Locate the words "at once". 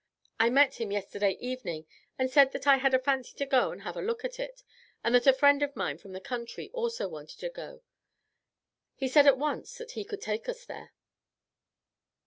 9.27-9.77